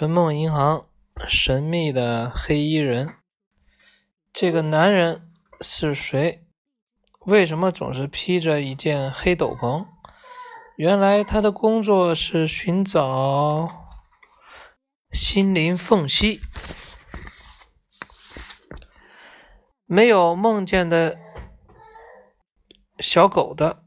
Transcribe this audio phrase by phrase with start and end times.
[0.00, 0.86] 春梦银行
[1.28, 3.16] 神秘的黑衣人，
[4.32, 5.30] 这个男人
[5.60, 6.42] 是谁？
[7.26, 9.84] 为什么总是披着一件黑斗篷？
[10.76, 13.68] 原来他的工作是寻找
[15.12, 16.40] 心灵缝隙。
[19.84, 21.18] 没有梦见的
[23.00, 23.82] 小狗的，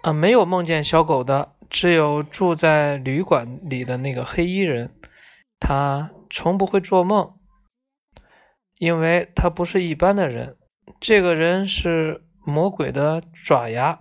[0.00, 4.94] 啊，没有梦见小狗的，只有住在旅馆里的那个黑衣人。
[5.58, 7.38] 他从不会做梦，
[8.78, 10.56] 因为他不是一般的人。
[11.00, 14.00] 这个人是魔鬼的爪牙。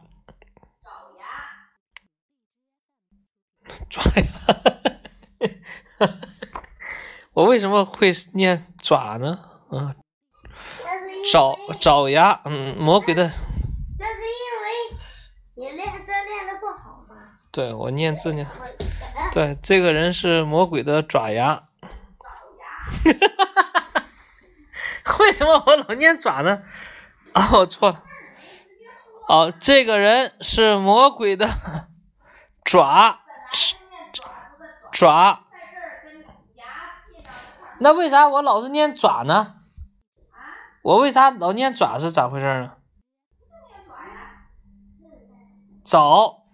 [3.89, 4.23] 爪牙，
[7.33, 9.49] 我为什么会念爪呢？
[9.71, 9.95] 嗯，
[11.31, 13.23] 爪爪牙，嗯，魔鬼的。
[13.23, 14.65] 那是因为
[15.55, 17.39] 你练字练的不好吗。
[17.51, 18.47] 对，我念字念。
[19.35, 21.65] 对，这个人是魔鬼的爪牙。
[21.81, 22.29] 爪
[23.03, 24.05] 牙。
[25.19, 26.63] 为什么我老念爪呢？
[27.33, 28.01] 啊， 我错了。
[29.27, 31.49] 哦，这个人是魔鬼的
[32.63, 33.19] 爪。
[34.93, 35.41] 爪。
[37.79, 39.55] 那为啥我老是念爪呢？
[40.81, 42.71] 我为啥老念爪是咋回事呢？
[45.83, 46.44] 爪。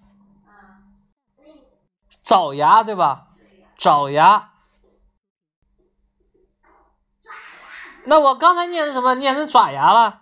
[2.23, 3.27] 爪牙对吧？
[3.77, 4.49] 爪牙。
[8.05, 9.15] 那我刚才念的什么？
[9.15, 10.19] 念成爪牙了。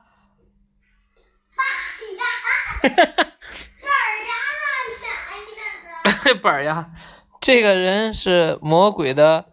[2.82, 3.06] 哈哈
[6.04, 6.34] 哈！
[6.42, 6.90] 本牙，
[7.42, 9.45] 这个人是魔鬼的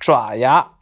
[0.00, 0.72] 爪牙。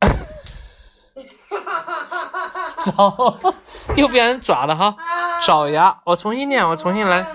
[2.84, 3.38] 爪
[3.96, 4.96] 又变成爪了哈，
[5.42, 6.00] 爪牙。
[6.04, 7.26] 我重新念，我重新来。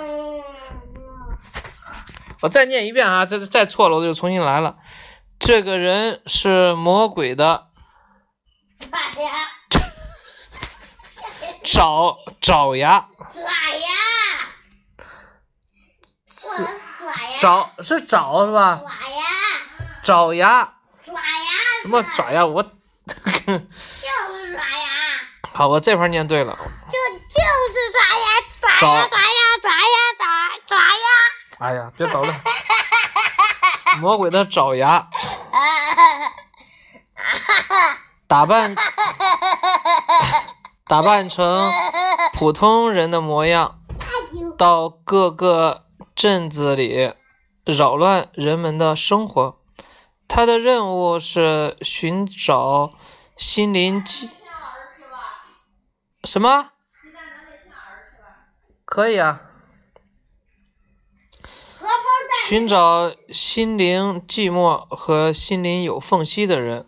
[2.41, 3.25] 我再念一遍啊！
[3.25, 4.77] 这再错了我就重新来了。
[5.39, 7.67] 这个人是魔鬼的
[11.63, 13.07] 爪 爪牙。
[13.31, 13.87] 爪牙。
[16.27, 16.67] 是
[17.37, 18.81] 爪是爪是吧？
[18.83, 19.23] 爪牙。
[20.03, 20.73] 爪牙。
[21.03, 21.21] 爪牙。
[21.81, 22.45] 什么爪牙？
[22.45, 22.63] 我。
[22.63, 22.69] 就
[23.13, 23.19] 是
[24.53, 24.89] 爪牙。
[25.53, 26.57] 好，我这块念对了。
[26.89, 27.39] 就就
[27.69, 28.25] 是爪牙，
[28.77, 29.20] 爪牙，爪牙，爪牙，爪爪牙。
[31.61, 32.41] 哎呀，别捣乱！
[33.99, 35.07] 魔鬼的爪牙，
[38.27, 38.73] 打扮
[40.87, 41.69] 打扮成
[42.33, 43.79] 普通人的模样，
[44.57, 45.85] 到各个
[46.15, 47.13] 镇子里
[47.63, 49.61] 扰乱人们的生活。
[50.27, 52.91] 他的任务是寻找
[53.37, 54.31] 心灵鸡。
[56.23, 56.71] 什么？
[58.83, 59.41] 可以啊。
[62.51, 66.85] 寻找心灵寂寞和心灵有缝隙的人，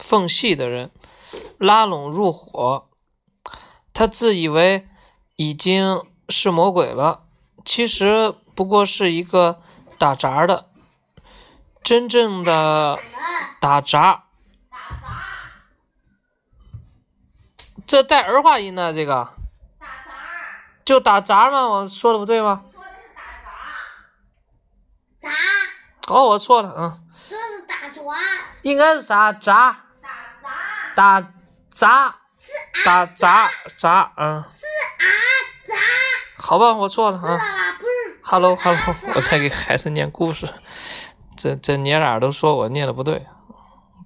[0.00, 0.90] 缝隙的人，
[1.58, 2.88] 拉拢入伙。
[3.92, 4.88] 他自以为
[5.36, 7.24] 已经是魔鬼了，
[7.62, 9.60] 其实不过是一个
[9.98, 10.70] 打杂的。
[11.82, 12.98] 真正的
[13.60, 14.24] 打杂，
[17.86, 18.94] 这带儿化音呢？
[18.94, 19.34] 这个
[20.86, 21.68] 就打杂吗？
[21.68, 22.64] 我说的不对吗？
[25.22, 25.30] 杂。
[26.08, 27.00] 哦，我错了，嗯。
[27.28, 28.02] 这是打砸。
[28.62, 29.32] 应该是啥？
[29.32, 29.84] 砸。
[30.96, 31.22] 打砸。
[31.24, 31.30] 打
[31.70, 32.18] 砸。
[32.84, 34.42] 打砸砸，嗯。
[34.42, 34.66] 是
[34.98, 35.06] 啊，
[35.68, 35.76] 砸。
[36.42, 37.22] 好吧，我错了啊。
[37.78, 38.20] 不是。
[38.24, 40.52] Hello，Hello，我在给孩子念故事，
[41.36, 43.26] 这这娘俩都说我念的不对，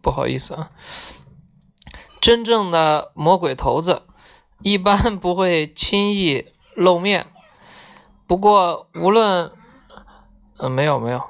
[0.03, 0.71] 不好意思啊。
[2.21, 4.03] 真正的魔鬼头子
[4.61, 7.27] 一般不会轻易露面，
[8.27, 9.56] 不过无论。
[10.59, 11.23] 嗯，没有没有，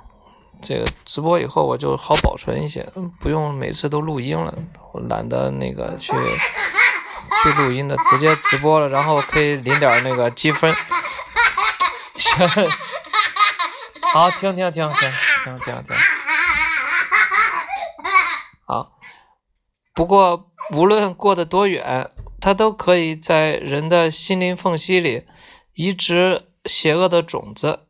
[0.63, 2.89] 这个直播以后我就好保存一些，
[3.21, 4.55] 不用每次都录音了，
[4.93, 10.73] 我懒得那个去去录音的，直接直播了，然后可以领点那个积分。
[14.13, 15.11] 好，停停停停
[15.45, 15.97] 停停停。
[18.67, 18.93] 好，
[19.95, 22.11] 不过无论过得多远，
[22.41, 25.25] 它都可以在人的心灵缝隙里
[25.75, 27.86] 移植邪恶的种子。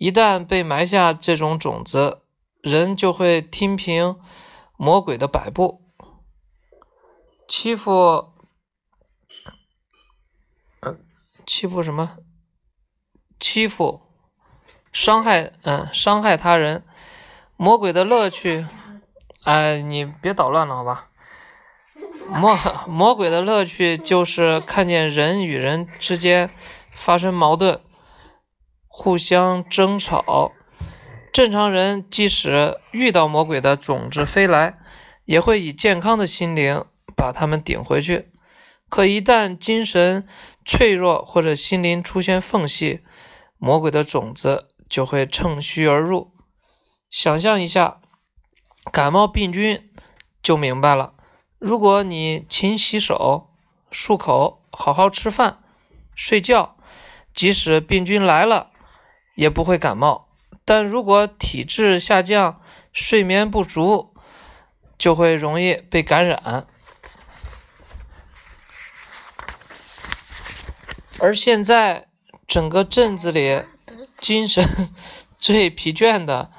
[0.00, 2.22] 一旦被埋下这种种子，
[2.62, 4.18] 人就会听凭
[4.78, 5.82] 魔鬼的摆布，
[7.46, 8.30] 欺负，
[10.80, 11.04] 嗯，
[11.44, 12.16] 欺负什么？
[13.38, 14.00] 欺负，
[14.90, 16.82] 伤害，嗯，伤害他人。
[17.58, 18.66] 魔鬼的乐趣，
[19.42, 21.10] 哎，你别捣乱了，好吧？
[22.30, 22.56] 魔
[22.88, 26.48] 魔鬼的乐趣就是看见人与人之间
[26.94, 27.82] 发生矛盾。
[28.92, 30.52] 互相争吵，
[31.32, 34.78] 正常人即使遇到魔鬼的种子飞来，
[35.24, 36.84] 也会以健康的心灵
[37.16, 38.30] 把它们顶回去。
[38.88, 40.26] 可一旦精神
[40.64, 43.00] 脆弱或者心灵出现缝隙，
[43.56, 46.32] 魔鬼的种子就会趁虚而入。
[47.08, 48.00] 想象一下，
[48.92, 49.88] 感冒病菌
[50.42, 51.14] 就明白了。
[51.60, 53.50] 如果你勤洗手、
[53.92, 55.60] 漱口、好好吃饭、
[56.16, 56.76] 睡觉，
[57.32, 58.70] 即使病菌来了，
[59.40, 60.28] 也不会感冒。
[60.66, 62.60] 但如果体质下降、
[62.92, 64.14] 睡眠不足，
[64.98, 66.66] 就会容易被感染。
[71.18, 72.08] 而现在，
[72.46, 73.62] 整个镇子里
[74.18, 74.62] 精神
[75.38, 76.50] 最疲倦的。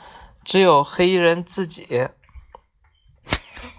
[0.43, 2.07] 只有黑衣人自己。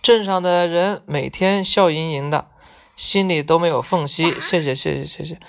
[0.00, 2.52] 镇上的人每天笑盈盈的，
[2.94, 4.40] 心里都没有缝隙。
[4.40, 5.40] 谢谢，谢谢，谢谢。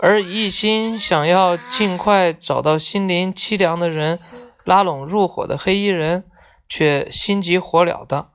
[0.00, 4.18] 而一心想要尽快找到心灵凄凉的人，
[4.64, 6.24] 拉拢入伙的黑衣人，
[6.68, 8.28] 却心急火燎的。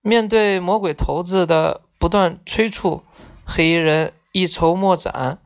[0.00, 3.04] 面对魔鬼头子的不断催促，
[3.44, 5.38] 黑衣人一筹莫展。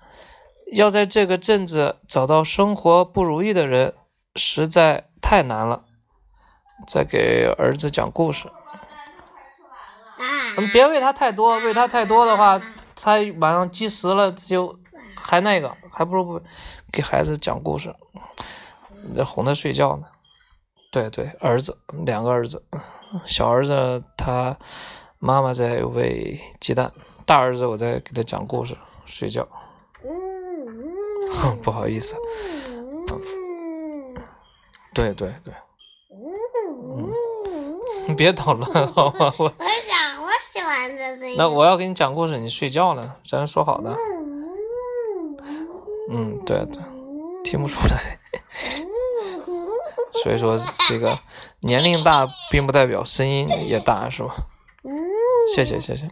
[0.72, 3.94] 要在这个镇子找到生活不如意的人，
[4.34, 5.04] 实在。
[5.28, 5.82] 太难了，
[6.86, 8.46] 再给儿子讲故事。
[10.56, 12.62] 嗯，别喂他太多，喂他太多的话，
[12.94, 14.78] 他晚上积食了就
[15.16, 16.40] 还那个，还不如不
[16.92, 17.94] 给孩子讲故事，
[19.16, 20.06] 在哄他睡觉呢。
[20.92, 22.62] 对对，儿子，两个儿子，
[23.26, 24.56] 小儿子他
[25.18, 26.92] 妈妈在喂鸡蛋，
[27.26, 29.46] 大儿子我在给他讲故事睡觉。
[31.62, 32.14] 不好意思。
[34.94, 35.52] 对对对，
[36.08, 37.10] 嗯，
[38.08, 39.34] 你别捣乱好吗？
[39.38, 41.34] 我 我想我喜欢这声音。
[41.36, 43.16] 那我要给你讲故事，你睡觉呢？
[43.28, 43.94] 咱说好的。
[46.10, 46.82] 嗯，对对，
[47.44, 48.18] 听不出来。
[50.22, 50.56] 所以说
[50.88, 51.18] 这个
[51.60, 54.34] 年龄大，并不代表声音也大，是吧？
[55.54, 56.10] 谢谢谢谢。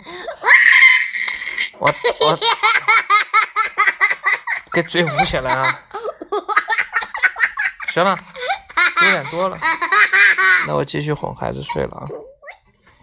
[1.79, 2.38] 我我
[4.73, 5.81] 给嘴捂起来啊！
[7.88, 8.19] 行了。
[8.97, 9.58] 九点多了，
[10.67, 12.06] 那我继续哄孩子睡了啊。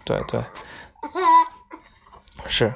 [0.04, 0.42] 对对，
[2.48, 2.72] 是，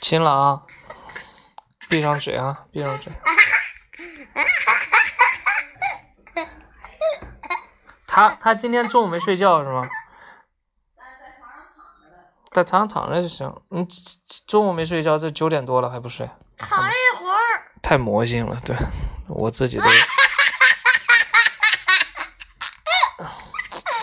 [0.00, 0.62] 亲了啊，
[1.88, 3.12] 闭上嘴啊，闭上嘴。
[8.06, 9.86] 他他今天中午没睡觉是吗？
[12.52, 13.52] 在床上躺着就行。
[13.70, 13.84] 你
[14.46, 16.30] 中午没睡觉，这九点多了还不睡？
[16.56, 17.36] 躺了一会儿。
[17.82, 18.76] 太魔性了，对。
[19.28, 19.84] 我自己都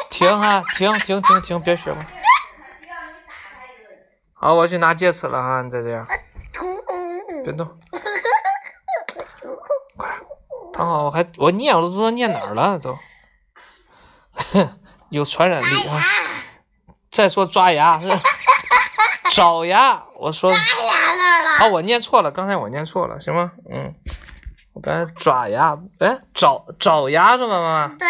[0.09, 2.05] 停哈，停停停停，别学了。
[4.33, 6.05] 好，我去拿戒尺了哈，你再这样，
[7.43, 7.67] 别动。
[9.97, 10.09] 快，
[10.73, 12.97] 躺好，我还我念我都不知道念哪儿了都，
[15.09, 16.03] 有传染力啊。
[17.09, 18.09] 再说抓牙 是
[19.31, 20.51] 爪牙，我说。
[20.51, 23.51] 啊，我念错了，刚才我念错了，行吗？
[23.69, 23.93] 嗯。
[24.73, 27.95] 我刚才爪牙，哎，爪爪牙是吗，妈妈？
[27.97, 28.07] 对，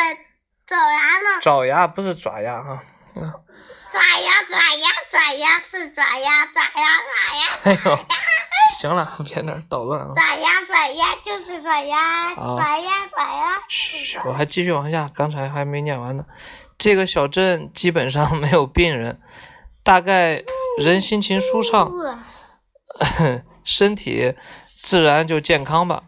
[0.68, 1.42] 爪牙呢？
[1.42, 2.80] 爪牙不是爪牙哈。
[3.16, 7.42] 爪牙，爪牙，爪牙是爪牙，爪牙，爪牙。
[7.64, 7.98] 哎呦，
[8.82, 10.10] 行了， 别那捣乱啊。
[10.16, 13.62] 爪牙，爪牙就是爪牙，爪牙，爪牙。
[13.70, 16.26] 嘘，我还继续往下，刚才还没念完呢。
[16.80, 19.22] 这个小镇基本上没有病人，
[19.84, 20.44] 大概
[20.80, 21.92] 人心情舒畅，
[23.64, 26.06] 身体自然就健康吧。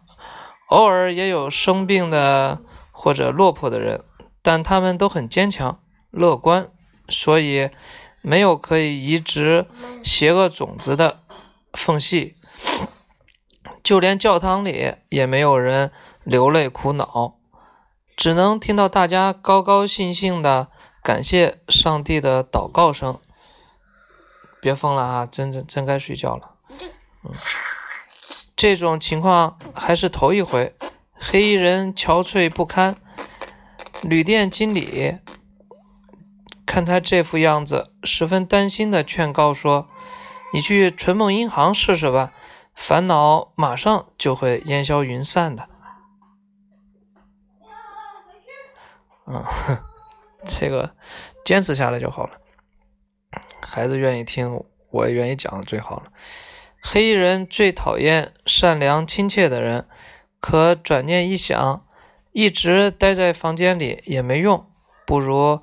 [0.70, 2.60] 偶尔也有生病的
[2.90, 4.02] 或者落魄的人，
[4.42, 5.78] 但他们都很坚强、
[6.10, 6.68] 乐观，
[7.08, 7.70] 所以
[8.20, 9.66] 没有可以移植
[10.02, 11.20] 邪恶种子的
[11.74, 12.34] 缝隙。
[13.82, 15.92] 就连教堂里也没有人
[16.22, 17.36] 流泪苦恼，
[18.16, 20.68] 只能听到大家高高兴兴的
[21.02, 23.18] 感谢上帝的祷告声。
[24.60, 25.26] 别疯了啊！
[25.26, 26.50] 真真真该睡觉了。
[27.24, 27.30] 嗯。
[28.56, 30.74] 这种情况还是头一回，
[31.12, 32.96] 黑衣人憔悴不堪。
[34.00, 35.18] 旅店经理
[36.64, 39.88] 看他这副样子，十分担心的劝告说
[40.54, 42.32] ：“你去纯梦银行试试吧，
[42.74, 45.68] 烦恼马上就会烟消云散的。”
[49.26, 49.42] 嗯，
[50.46, 50.94] 这个
[51.44, 52.38] 坚持下来就好了。
[53.62, 56.12] 孩子愿意听，我也愿意讲，最好了。
[56.82, 59.88] 黑衣人最讨厌善良亲切的人，
[60.40, 61.86] 可转念一想，
[62.32, 64.70] 一直待在房间里也没用，
[65.06, 65.62] 不如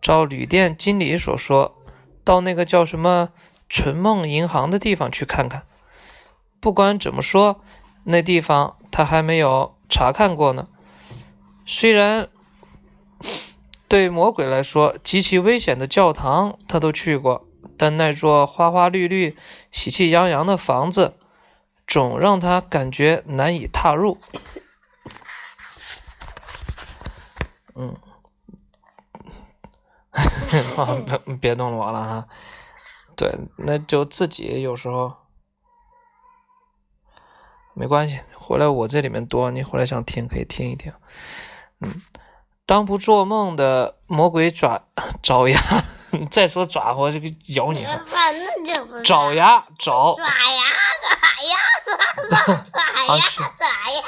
[0.00, 1.76] 照旅店经理所说，
[2.24, 3.34] 到那个叫什么
[3.68, 5.66] “纯梦银行”的地方去看看。
[6.64, 7.60] 不管怎么说，
[8.04, 10.66] 那地方他还没有查看过呢。
[11.66, 12.30] 虽然
[13.86, 19.36] 对魔鬼来说极其危险的教堂他都去过，但那座花花绿绿、
[19.70, 21.18] 喜气洋洋的房子
[21.86, 24.18] 总让他感觉难以踏入。
[27.74, 27.94] 嗯，
[31.26, 32.28] 别别动我了哈。
[33.14, 35.12] 对，那就自己有时候
[37.74, 40.92] 没关系，回来我这里面多，你回来想听可以听一听。
[41.80, 42.02] 嗯，
[42.66, 44.82] 当不做梦的魔鬼爪
[45.22, 45.60] 爪牙，
[46.30, 47.86] 再说爪我这个咬你
[49.04, 50.30] 爪牙爪，爪牙
[51.02, 51.10] 爪
[51.50, 51.96] 牙爪
[52.30, 54.02] 爪爪呀好是爪牙，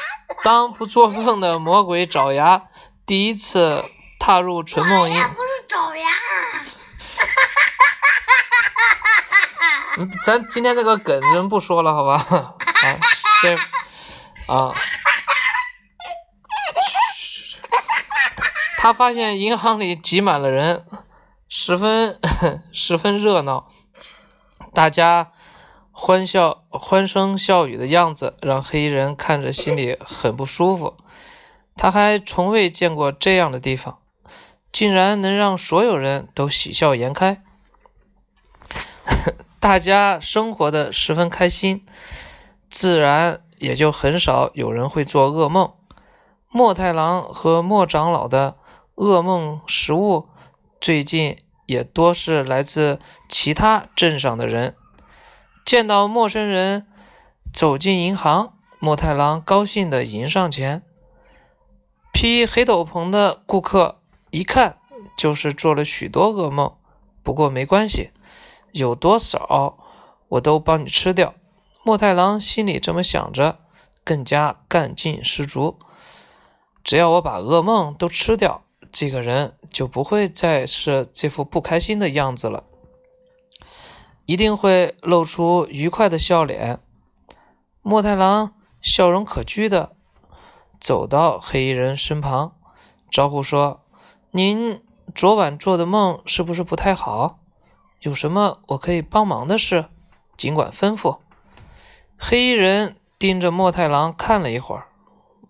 [0.45, 2.63] 当不做梦的魔鬼爪牙
[3.05, 3.85] 第一次
[4.19, 5.13] 踏入纯梦不是
[5.69, 6.09] 爪呀，
[9.99, 12.19] 嗯咱今天这个梗真不说了，好吧？
[12.19, 12.57] 好，
[13.41, 13.57] 先
[14.47, 14.73] 啊。
[18.79, 20.85] 他发现银行里挤满了人，
[21.49, 22.21] 十分
[22.73, 23.69] 十分热闹，
[24.73, 25.33] 大家
[25.91, 30.97] 欢笑欢声笑语的样子让黑衣人看着心里很不舒服。
[31.75, 33.99] 他还从未见过这样的地方，
[34.71, 37.43] 竟然能让所有人都喜笑颜开。
[39.59, 41.85] 大家生活的十分开心，
[42.77, 45.73] 自然也就很少有人会做噩梦。
[46.51, 48.59] 莫太郎和莫长老的
[48.97, 50.29] 噩梦食物
[50.79, 54.77] 最近也多是来自其他镇上的人。
[55.65, 56.87] 见到陌生人
[57.51, 60.83] 走进银行，莫太郎高兴地迎上前。
[62.13, 64.77] 披黑斗篷的顾客一看
[65.17, 66.75] 就是做了许多噩梦，
[67.23, 68.11] 不过没关系，
[68.73, 69.79] 有多少
[70.29, 71.33] 我都帮你吃掉。
[71.87, 73.61] 莫太郎心里这么想着，
[74.03, 75.79] 更加干劲十足。
[76.83, 82.65] 只要我把噩梦都吃掉，这个人就不会再是这副不开心的样子了，
[84.25, 86.81] 一定会露出愉快的笑脸。
[87.83, 89.93] 莫太郎笑容可掬的
[90.81, 92.57] 走到黑衣人身旁，
[93.13, 93.85] 招呼说
[94.35, 94.83] ：“您
[95.15, 97.39] 昨晚做的梦是不是不太好？
[98.01, 99.85] 有什么我可以帮忙的事，
[100.37, 101.19] 尽管吩咐。”
[102.19, 104.89] 黑衣人盯着莫太郎看了一会儿，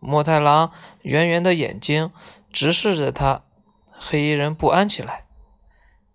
[0.00, 2.11] 莫太郎圆圆的眼睛
[2.52, 3.42] 直视着他，
[3.90, 5.25] 黑衣人不安起来。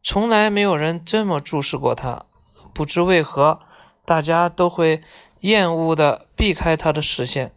[0.03, 2.25] 从来没有人这么注视过他，
[2.73, 3.61] 不知为何，
[4.05, 5.03] 大家都会
[5.41, 7.53] 厌恶的避开他的视线。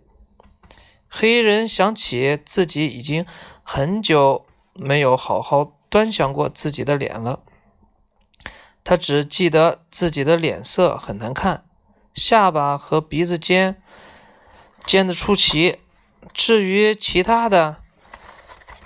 [1.09, 3.25] 黑衣人想起自己已经
[3.63, 7.41] 很久没有好好端详过自己的脸了，
[8.83, 11.64] 他只记得自己的脸色很难看，
[12.15, 13.83] 下巴和鼻子尖
[14.87, 15.81] 尖的出奇。
[16.33, 17.77] 至于其他的，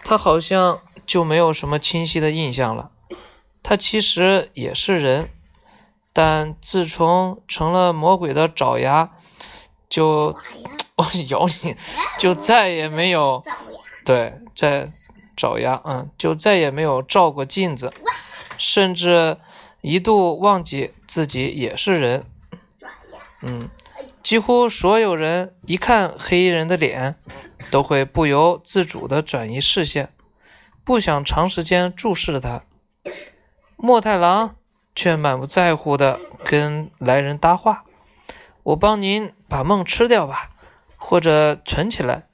[0.02, 2.90] 他好像就没有什么清晰的印象了。
[3.62, 5.30] 他其实也是人，
[6.12, 9.10] 但自从成了魔鬼的爪牙，
[9.88, 10.36] 就
[10.96, 11.76] 我咬 你，
[12.18, 13.42] 就再也没有，
[14.04, 14.88] 对在
[15.36, 17.92] 爪牙，嗯，就再也没有照过镜子，
[18.58, 19.36] 甚至
[19.80, 22.26] 一度忘记自己也是人。
[23.42, 23.70] 嗯，
[24.22, 27.14] 几乎所有人一看黑衣人的脸，
[27.70, 30.12] 都会不由自主地转移视线，
[30.84, 32.62] 不想长时间注视着他。
[33.76, 34.56] 莫太郎
[34.94, 37.84] 却满不在乎地跟来人搭话
[38.64, 40.50] ：“我帮您把梦吃掉吧，
[40.96, 42.26] 或者存起来。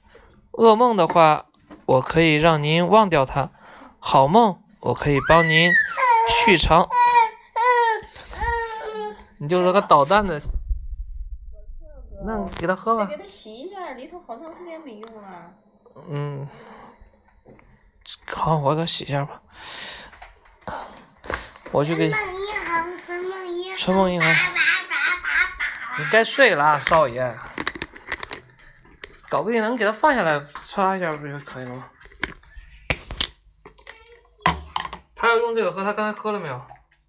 [0.53, 1.45] 噩梦的话，
[1.85, 3.51] 我可以让您忘掉它；
[3.99, 5.71] 好梦，我可以帮您
[6.29, 6.89] 续长。
[9.37, 10.41] 你就是个捣蛋的。
[12.25, 13.15] 那你给他喝吧得。
[13.15, 15.53] 给他洗一下，里头好长时间没用了。
[16.09, 16.47] 嗯，
[18.27, 19.41] 好，我给他洗一下吧。
[21.71, 24.41] 我去给梦银行，春梦银行，春梦银行叭叭
[24.89, 27.37] 叭叭叭你该睡了啊，少爷。
[29.29, 31.89] 搞不定能给他放下来，擦一下不就可以了吗？
[35.15, 36.61] 他要用这个喝，他刚才喝了没有？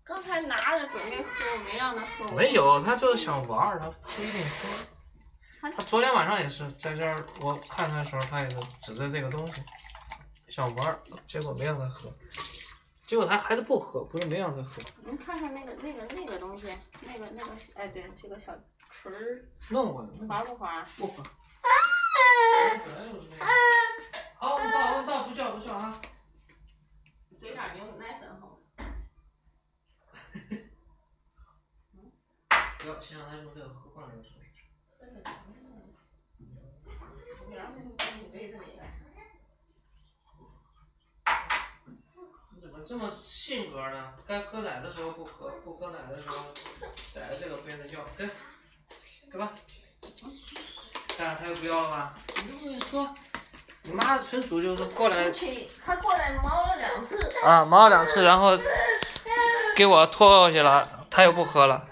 [0.05, 2.33] 刚才拿着准备喝，我没让他喝。
[2.35, 4.96] 没有，他就是想玩儿，他不一定喝。
[5.61, 9.63] 他他昨天晚上也是在这儿，我看他的时候，他也是指着这个东西
[10.49, 12.13] 想玩，结果没让他喝，
[13.07, 16.67] 结果他还是不喝，不是没让他喝，您看看那个那个那个东西，
[17.01, 18.55] 那个那个，哎，对，这个小
[18.91, 20.85] 锤儿弄过来，滑不滑？
[20.99, 21.25] 不滑。
[24.39, 26.01] 好，我们到，我们到，不叫不叫啊。
[27.41, 28.61] 兑点牛奶粉好。
[32.79, 34.23] 不要，先让他用这个喝惯了再
[42.87, 44.13] 这么性格呢？
[44.29, 46.37] 该喝奶的时候不喝，不喝奶的时候
[47.13, 48.31] 逮着这个杯子要，给，
[49.33, 49.53] 给吧。
[51.19, 52.15] 看他又不要了吧？
[52.37, 53.13] 你就跟你说，
[53.83, 57.19] 你妈纯属就是过来去，他过来猫了两次。
[57.45, 58.57] 啊，毛了两次，然后
[59.75, 61.89] 给我拖过去了，他又不喝了。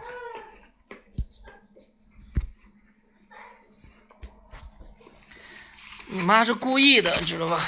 [6.06, 7.66] 你妈是故意的，知道吧？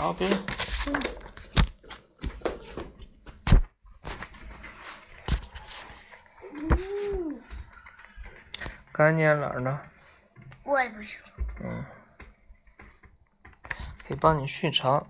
[0.00, 0.26] 好，别。
[8.90, 9.78] 该念哪儿呢？
[10.64, 11.18] 我也不行。
[11.62, 11.84] 嗯，
[14.08, 15.06] 可以帮你续长。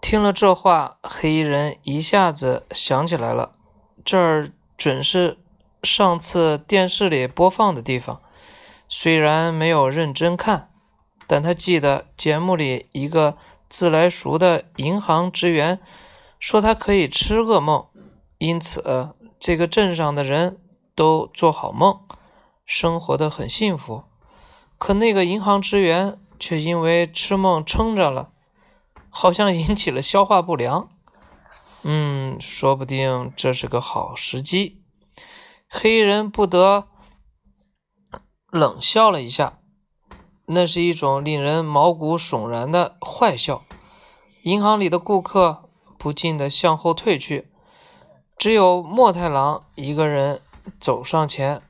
[0.00, 3.56] 听了这话，黑衣人一下子想起来了，
[4.02, 5.36] 这儿准是
[5.82, 8.22] 上次电视里播放的地方。
[8.88, 10.70] 虽然没有认真看，
[11.26, 13.36] 但他记得节目里一个
[13.68, 15.80] 自来熟的银行职员
[16.38, 17.86] 说他可以吃噩梦，
[18.38, 20.60] 因此这个镇上的人
[20.94, 22.00] 都做好梦，
[22.64, 24.04] 生活的很幸福。
[24.78, 28.30] 可那个银行职员却因为吃梦撑着了，
[29.10, 30.88] 好像引起了消化不良。
[31.82, 34.82] 嗯，说不定这是个好时机。
[35.68, 36.88] 黑人不得
[38.50, 39.58] 冷笑了一下，
[40.48, 43.62] 那是一种令人毛骨悚然的坏笑。
[44.42, 47.50] 银行里的顾客不禁地向后退去，
[48.36, 50.40] 只有莫太郎一个人
[50.80, 51.62] 走上前。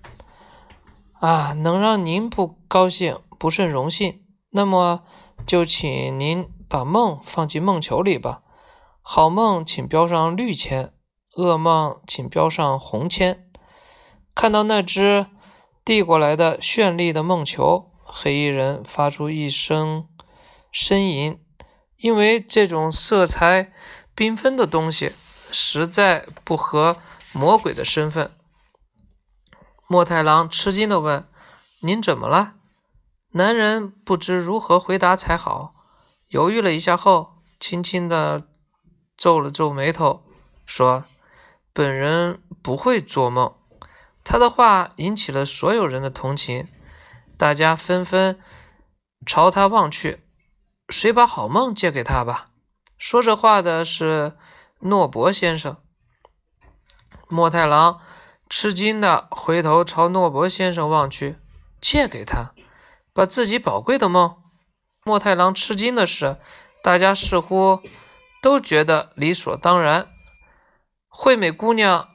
[1.21, 4.23] 啊，能让您不高兴，不甚荣幸。
[4.51, 5.03] 那么，
[5.45, 8.43] 就请您把梦放进梦球里吧。
[9.03, 10.93] 好梦请标上绿签，
[11.35, 13.51] 噩梦请标上红签。
[14.35, 15.27] 看到那只
[15.85, 20.09] 递过来的绚丽的梦球，黑衣人发出一声
[20.73, 21.39] 呻吟，
[21.97, 23.73] 因为这种色彩
[24.17, 25.13] 缤纷的东西
[25.53, 26.97] 实在不合
[27.33, 28.33] 魔鬼的身份。
[29.87, 31.29] 莫太郎吃惊地问
[31.81, 32.55] ：“您怎么了？”
[33.33, 35.75] 男人不知如何回答才好，
[36.29, 38.49] 犹豫了一下后，轻轻地
[39.17, 40.25] 皱了皱眉头，
[40.65, 41.05] 说
[41.73, 43.55] ：“本人不会做梦。”
[44.25, 46.69] 他的话引起了所有人的同情，
[47.39, 48.39] 大家纷纷
[49.25, 50.25] 朝他望去。
[50.91, 52.51] 谁把好梦借给他吧？
[52.99, 54.37] 说这话的是
[54.81, 55.79] 诺伯先生。
[57.29, 58.01] 莫太郎。
[58.51, 61.37] 吃惊的回头朝诺伯先生望去，
[61.83, 62.55] 借给他，
[63.13, 64.37] 把自己宝贵的梦。
[65.05, 66.39] 莫太郎吃惊的是，
[66.83, 67.83] 大家似乎
[68.41, 70.09] 都觉得理所当然。
[71.09, 72.09] 惠美姑娘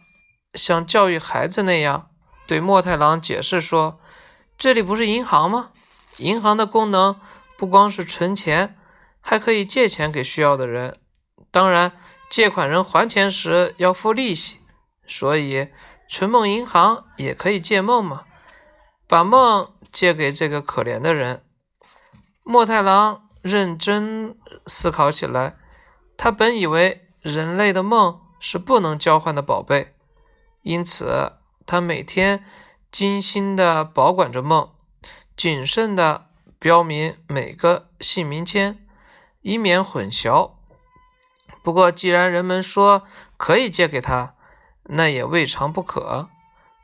[0.56, 2.10] 像教育孩子那样
[2.48, 4.00] 对莫太郎解释说
[4.64, 5.72] ：“这里不是银行吗？
[6.20, 7.20] 银行的功能
[7.58, 8.78] 不光是存钱，
[9.20, 11.00] 还可以借钱给需要的人。
[11.52, 11.92] 当然，
[12.30, 14.62] 借款人还钱时要付利息，
[15.06, 15.68] 所以。”
[16.08, 18.24] 存梦银行也可以借梦嘛？
[19.06, 21.44] 把梦借给这个可怜的人。
[22.44, 25.58] 莫太郎认真思考起来。
[26.16, 29.94] 他本以为人类的梦是不能交换的宝贝，
[30.62, 31.34] 因此
[31.66, 32.46] 他每天
[32.94, 34.70] 精心地保管着梦，
[35.36, 36.28] 谨慎地
[36.60, 38.86] 标明每个姓名签，
[39.42, 40.52] 以免混淆。
[41.64, 44.36] 不过，既然人们说可以借给他，
[44.84, 46.30] 那也未尝不可，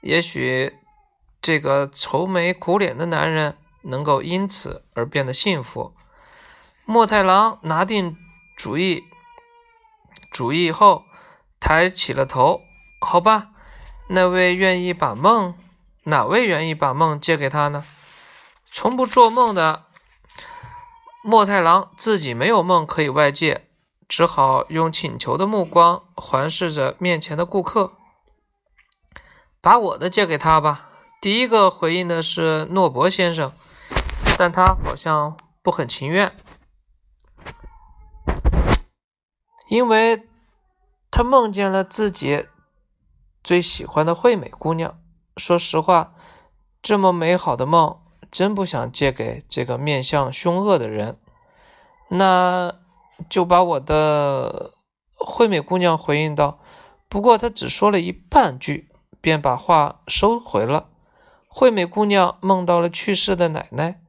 [0.01, 0.77] 也许
[1.39, 5.93] 这个愁眉苦脸的男人能够因此而变得幸福。
[6.85, 8.17] 莫太郎拿定
[8.57, 9.03] 主意，
[10.31, 11.03] 主意后
[11.59, 12.61] 抬起了头。
[12.99, 13.51] 好吧，
[14.07, 15.53] 那位愿意把梦，
[16.09, 17.85] 哪位愿意把梦借给他呢？
[18.71, 19.85] 从不做梦的
[21.23, 23.65] 莫太郎自己没有梦可以外借。
[24.07, 27.93] 只好用请求的目光环视着面前的顾客，
[29.61, 30.89] 把我的借给他吧。
[31.21, 33.53] 第一个回应的是诺伯先生，
[34.35, 36.35] 但他好像不很情愿，
[39.69, 40.27] 因为
[41.11, 42.47] 他梦见了自己
[43.43, 44.99] 最喜欢的惠美姑娘。
[45.39, 46.13] 说实话，
[46.81, 47.97] 这么美好的梦，
[48.29, 51.17] 真不想借给这个面相凶恶的人。
[52.09, 52.75] 那。
[53.29, 54.71] 就把我的
[55.17, 56.61] 惠美姑娘回应道，
[57.09, 58.87] 不过她只说了一半句，
[59.19, 60.87] 便把话收回了。
[61.49, 63.99] 惠美姑娘梦到了去世的奶奶。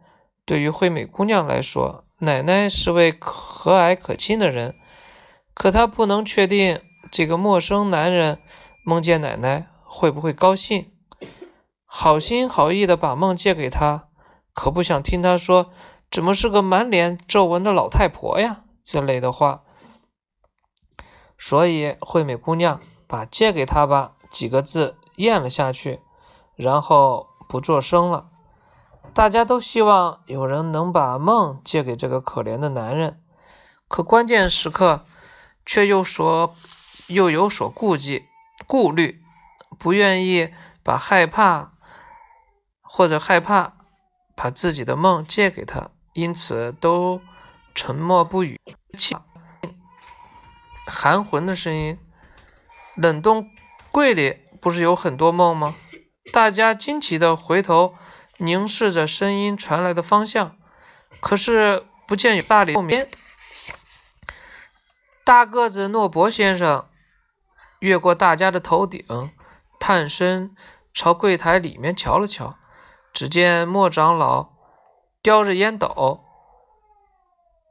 [0.45, 4.77] 对于惠美姑娘来说，奶奶是位和蔼可亲的人，
[5.55, 8.39] 可她不能确定这个陌生男人
[8.85, 10.93] 梦见奶奶会不会高兴。
[11.93, 14.07] 好心好意的把梦借给他，
[14.55, 15.73] 可不想听他说
[16.09, 18.63] 怎么是个满脸皱纹的老太婆呀。
[18.85, 19.63] 之类的话。
[21.37, 26.01] 所以惠美姑娘把“借给他吧”几个字咽了下去，
[26.55, 28.29] 然后不作声了。
[29.13, 33.21] 大家都希望有人能把梦借给这个可怜的男人，
[33.89, 35.05] 可关键时刻
[35.67, 36.55] 却又所
[37.09, 38.27] 又有所顾忌、
[38.69, 39.21] 顾虑，
[39.79, 40.51] 不愿意
[40.85, 41.70] 把害怕
[42.93, 43.75] 或者害怕
[44.35, 47.23] 把自己的梦借给他，因此都
[47.75, 48.61] 沉默不语。
[50.87, 51.97] 含混的声音，
[52.97, 53.49] 冷冻
[53.93, 55.77] 柜里不是有很多梦吗？
[56.33, 57.95] 大家惊奇的回头。
[58.43, 60.57] 凝视着声音传来的方向，
[61.21, 63.11] 可是不见有大理后面。
[65.27, 66.89] 大个子诺伯先生
[67.81, 69.05] 越过大家的头顶，
[69.79, 70.57] 探身
[70.95, 72.57] 朝柜台里面瞧了瞧，
[73.13, 74.51] 只见莫长老
[75.23, 76.25] 叼着烟斗，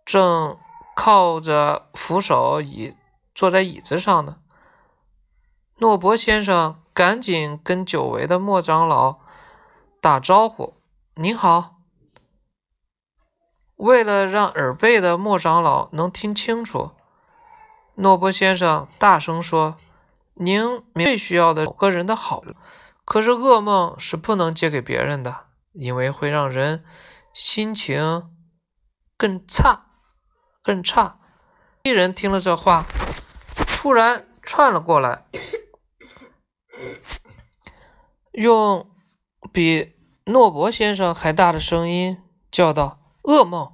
[0.06, 0.58] 正
[0.96, 2.96] 靠着扶手椅
[3.34, 4.38] 坐在椅子上呢。
[5.78, 9.20] 诺伯先生赶紧跟久违的莫长老。
[10.02, 10.76] 打招呼，
[11.16, 11.76] 您好。
[13.76, 16.92] 为了让耳背的莫长老能听清楚，
[17.96, 19.76] 诺伯先生大声说
[20.36, 22.42] ：“您最需要的某个人的好，
[23.10, 26.86] 可是噩梦是不能借给别人的，因为会让人
[27.34, 28.30] 心情
[29.18, 29.88] 更差，
[30.62, 31.20] 更差。”
[31.82, 32.86] 一人听了这话，
[33.66, 35.26] 突然窜了过来，
[38.34, 38.86] 用。
[39.52, 39.96] 比
[40.26, 43.74] 诺伯先生还大的声音叫道：“噩梦，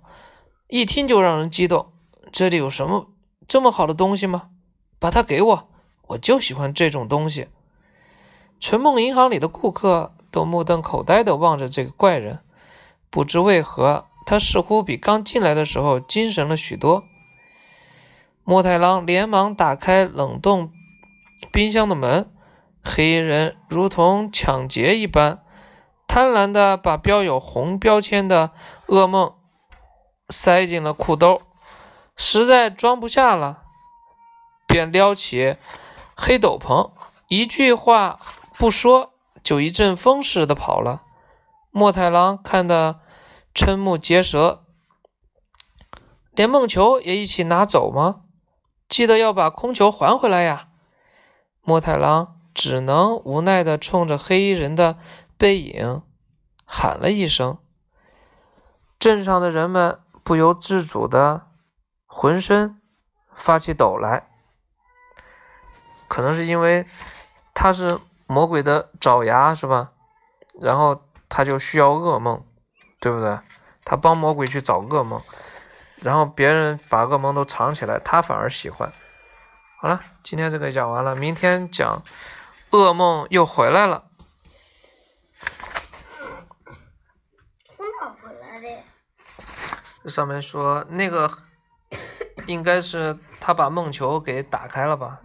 [0.67, 1.91] 一听就让人激动。
[2.31, 3.13] 这里有什么
[3.45, 4.51] 这么好的东西吗？
[4.97, 5.69] 把它给我，
[6.09, 7.49] 我就喜欢这种东西。”
[8.59, 12.39] 纯梦银行里的顾客都目瞪口呆地望着这个怪人，
[13.09, 17.03] 不知为何，他似乎比刚进来的时候精神了许多。
[18.43, 20.71] 莫太郎连忙打开冷冻
[21.51, 22.31] 冰箱的门，
[22.83, 25.41] 黑衣人如同抢劫一般。
[26.07, 28.51] 贪婪地把标有红标签的
[28.87, 29.33] 噩梦
[30.29, 31.41] 塞进了裤兜，
[32.15, 33.63] 实在装不下了，
[34.67, 35.55] 便撩起
[36.15, 36.91] 黑斗篷，
[37.27, 38.19] 一句话
[38.57, 39.13] 不说，
[39.43, 41.03] 就一阵风似的跑了。
[41.71, 42.99] 莫太郎看得
[43.53, 44.63] 瞠目结舌，
[46.31, 48.21] 连梦球也一起拿走吗？
[48.87, 50.69] 记得要把空球还回来呀！
[51.61, 54.97] 莫太郎只能无奈地冲着黑衣人的。
[55.37, 56.01] 背影
[56.63, 57.57] 喊了一声，
[58.97, 61.47] 镇上的人们不由自主的
[62.05, 62.81] 浑身
[63.33, 64.29] 发起抖来，
[66.07, 66.87] 可能是因为
[67.53, 69.91] 他是魔鬼的爪牙，是吧？
[70.61, 72.45] 然后他就需要噩梦，
[72.99, 73.39] 对不对？
[73.83, 75.21] 他帮魔鬼去找噩梦，
[75.97, 78.91] 然后别人把噩梦都藏起来，他反而喜欢。
[79.81, 82.01] 好了，今天这个讲完了，明天讲
[82.71, 84.05] 噩梦又回来了。
[90.03, 91.31] 这上面说那个
[92.45, 95.19] 应该是他把梦球给打开了吧？